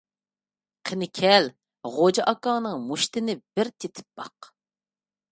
قېنى 0.89 1.07
كەل، 1.17 1.49
غوجا 1.97 2.25
ئاكاڭنىڭ 2.31 2.79
مۇشتتىنى 2.85 3.35
بىر 3.59 3.69
تېتىپ 3.85 4.09
باق! 4.23 4.49